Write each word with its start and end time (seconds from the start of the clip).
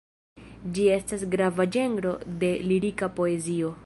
Ĝi 0.77 0.85
estas 0.93 1.25
grava 1.35 1.67
ĝenro 1.77 2.13
de 2.45 2.51
lirika 2.73 3.15
poezio. 3.21 3.75